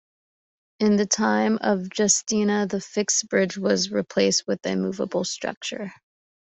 In 0.79 0.95
the 0.95 1.05
time 1.05 1.59
of 1.61 1.87
Justinian 1.87 2.67
the 2.69 2.81
fixed 2.81 3.29
bridge 3.29 3.55
was 3.55 3.91
replaced 3.91 4.45
with 4.47 4.65
a 4.65 4.75
movable 4.75 5.23
structure. 5.23 5.93